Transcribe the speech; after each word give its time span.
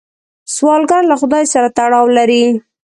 سوالګر 0.55 1.03
له 1.11 1.15
خدای 1.21 1.45
سره 1.53 1.67
تړاو 1.77 2.05
لري 2.17 2.43